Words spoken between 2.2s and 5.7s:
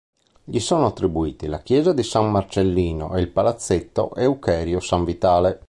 Marcellino e il palazzetto Eucherio Sanvitale.